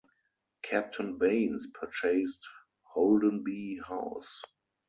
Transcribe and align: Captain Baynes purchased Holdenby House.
Captain 0.63 1.15
Baynes 1.19 1.67
purchased 1.75 2.43
Holdenby 2.95 3.83
House. 3.83 4.41